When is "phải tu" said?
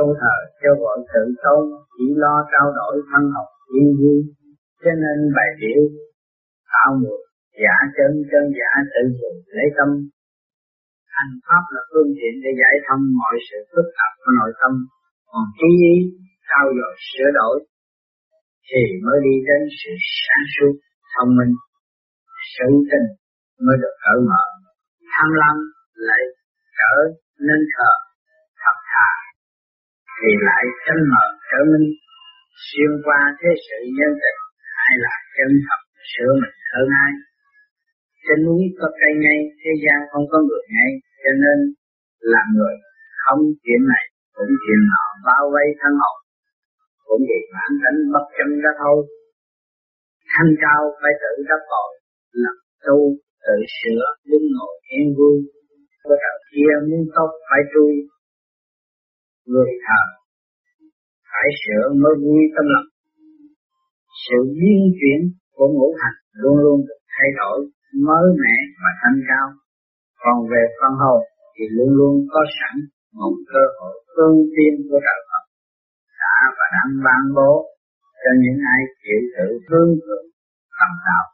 57.48-57.86